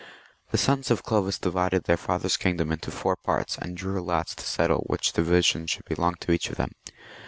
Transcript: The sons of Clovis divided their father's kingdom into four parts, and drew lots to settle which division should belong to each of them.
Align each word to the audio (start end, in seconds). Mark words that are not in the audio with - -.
The 0.49 0.57
sons 0.57 0.89
of 0.89 1.03
Clovis 1.03 1.37
divided 1.37 1.83
their 1.83 1.95
father's 1.95 2.35
kingdom 2.35 2.71
into 2.71 2.89
four 2.89 3.15
parts, 3.15 3.59
and 3.59 3.77
drew 3.77 4.01
lots 4.01 4.33
to 4.33 4.43
settle 4.43 4.79
which 4.87 5.13
division 5.13 5.67
should 5.67 5.85
belong 5.85 6.15
to 6.21 6.31
each 6.31 6.49
of 6.49 6.55
them. 6.55 6.71